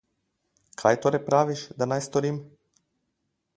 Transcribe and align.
Kaj 0.81 0.93
torej 1.03 1.21
praviš, 1.27 1.63
da 1.83 1.89
naj 1.93 2.01
storim? 2.09 2.43